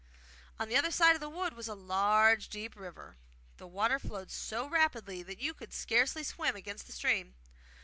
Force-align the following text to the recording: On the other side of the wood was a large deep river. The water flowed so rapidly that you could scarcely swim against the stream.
On 0.57 0.67
the 0.67 0.75
other 0.75 0.89
side 0.89 1.13
of 1.15 1.19
the 1.19 1.29
wood 1.29 1.53
was 1.53 1.67
a 1.67 1.75
large 1.75 2.49
deep 2.49 2.75
river. 2.75 3.17
The 3.57 3.67
water 3.67 3.99
flowed 3.99 4.31
so 4.31 4.67
rapidly 4.67 5.21
that 5.21 5.39
you 5.39 5.53
could 5.53 5.71
scarcely 5.73 6.23
swim 6.23 6.55
against 6.55 6.87
the 6.87 6.91
stream. 6.91 7.35